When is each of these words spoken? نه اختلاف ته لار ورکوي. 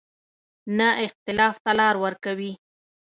نه 0.77 0.87
اختلاف 1.05 1.55
ته 1.63 1.71
لار 1.79 1.95
ورکوي. 2.03 2.51